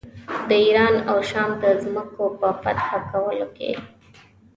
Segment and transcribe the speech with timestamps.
[0.49, 3.71] د ایران او شام د ځمکو په فتح کولو کې.